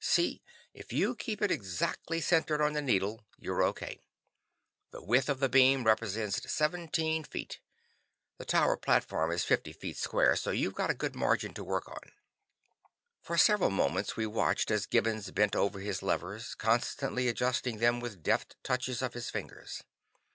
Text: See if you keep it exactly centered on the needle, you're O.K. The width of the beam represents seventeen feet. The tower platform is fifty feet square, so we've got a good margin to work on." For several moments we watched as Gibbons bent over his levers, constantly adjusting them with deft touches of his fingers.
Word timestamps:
See 0.03 0.41
if 0.73 0.91
you 0.91 1.13
keep 1.15 1.43
it 1.43 1.51
exactly 1.51 2.21
centered 2.21 2.59
on 2.59 2.73
the 2.73 2.81
needle, 2.81 3.23
you're 3.37 3.61
O.K. 3.61 3.99
The 4.89 5.03
width 5.03 5.29
of 5.29 5.39
the 5.39 5.47
beam 5.47 5.83
represents 5.83 6.51
seventeen 6.51 7.23
feet. 7.23 7.59
The 8.39 8.45
tower 8.45 8.77
platform 8.77 9.29
is 9.29 9.43
fifty 9.43 9.71
feet 9.71 9.97
square, 9.97 10.35
so 10.35 10.49
we've 10.49 10.73
got 10.73 10.89
a 10.89 10.95
good 10.95 11.15
margin 11.15 11.53
to 11.53 11.63
work 11.63 11.87
on." 11.87 12.13
For 13.21 13.37
several 13.37 13.69
moments 13.69 14.17
we 14.17 14.25
watched 14.25 14.71
as 14.71 14.87
Gibbons 14.87 15.29
bent 15.29 15.55
over 15.55 15.79
his 15.81 16.01
levers, 16.01 16.55
constantly 16.55 17.27
adjusting 17.27 17.77
them 17.77 17.99
with 17.99 18.23
deft 18.23 18.55
touches 18.63 19.03
of 19.03 19.13
his 19.13 19.29
fingers. 19.29 19.83